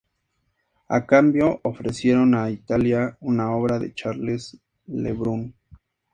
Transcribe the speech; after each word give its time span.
A 0.87 1.05
cambio, 1.05 1.59
ofrecieron 1.61 2.33
a 2.33 2.49
Italia 2.49 3.15
una 3.19 3.51
obra 3.55 3.77
de 3.77 3.93
Charles 3.93 4.57
Le 4.87 5.13
Brun. 5.13 5.53